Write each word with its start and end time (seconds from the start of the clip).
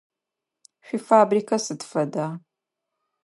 Шъуифабрикэ 0.85 1.57
сыд 1.65 1.81
фэда? 1.89 2.27